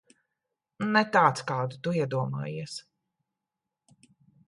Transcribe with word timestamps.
Ne 0.95 1.03
tāds, 1.17 1.45
kādu 1.53 1.79
tu 1.89 1.95
iedomājies. 2.01 2.81